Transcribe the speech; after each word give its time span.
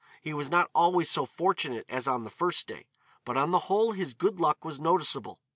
He 0.23 0.33
was 0.33 0.49
not 0.49 0.71
always 0.73 1.11
so 1.11 1.27
fortunate 1.27 1.85
as 1.87 2.07
on 2.07 2.23
the 2.23 2.31
first 2.31 2.65
day, 2.65 2.87
but 3.23 3.37
on 3.37 3.51
the 3.51 3.59
whole 3.69 3.91
his 3.91 4.15
good 4.15 4.39
luck 4.39 4.65
was 4.65 4.79
noticeable. 4.79 5.39